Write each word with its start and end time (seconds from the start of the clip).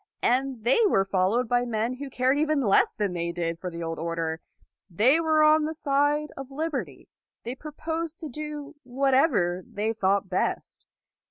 And 0.23 0.63
they 0.63 0.79
were 0.87 1.05
followed 1.05 1.47
by 1.47 1.63
men 1.63 1.97
who 1.97 2.09
cared 2.09 2.35
even 2.39 2.59
less 2.59 2.95
than 2.95 3.13
they 3.13 3.31
did 3.31 3.59
for 3.59 3.69
the 3.69 3.83
old 3.83 3.99
order. 3.99 4.41
They 4.89 5.19
were 5.19 5.43
on 5.43 5.65
the 5.65 5.75
side 5.75 6.31
of 6.35 6.49
liberty. 6.49 7.07
They 7.43 7.53
proposed 7.53 8.19
to 8.21 8.27
do 8.27 8.73
whatever 8.81 9.61
they 9.63 9.93
thought 9.93 10.27
best. 10.27 10.87